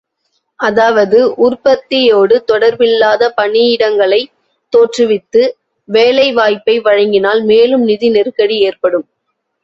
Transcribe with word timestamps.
அதாவது, 0.59 1.17
உற்பத்தியோடு 1.37 2.45
தொடர்பில்லாத 2.47 3.27
பணியிடங்களைத் 3.37 4.31
தோற்றுவித்து 4.73 5.43
வேலை 5.89 6.31
வாய்ப்பை 6.31 6.79
வழங்கினால் 6.79 7.43
மேலும் 7.43 7.83
நிதி 7.83 8.09
நெருக்கடி 8.09 8.57
ஏற்படும். 8.61 9.05